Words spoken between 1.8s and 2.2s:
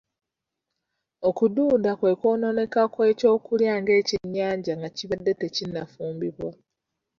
kwe